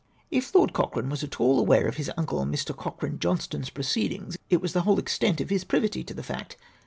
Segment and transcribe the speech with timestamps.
[0.31, 2.75] "If Lord Cochrane was at all aware of his vmcle Mr.
[2.75, 6.57] Cochrane Johnstone's proceedings, it was the whole extent of his privity to the fact.